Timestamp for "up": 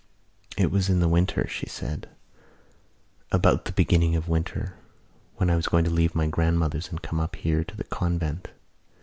7.19-7.35